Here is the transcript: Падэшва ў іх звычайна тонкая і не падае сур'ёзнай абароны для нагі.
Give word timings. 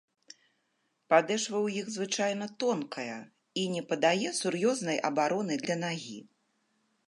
Падэшва 1.13 1.55
ў 1.65 1.81
іх 1.81 1.91
звычайна 1.97 2.47
тонкая 2.63 3.19
і 3.65 3.69
не 3.77 3.83
падае 3.91 4.29
сур'ёзнай 4.41 4.97
абароны 5.11 5.53
для 5.67 5.75
нагі. 5.87 6.19